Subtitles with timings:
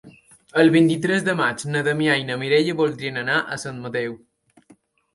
[0.63, 4.21] El vint-i-tres de maig na Damià i na Mireia voldrien anar a Sant Mateu.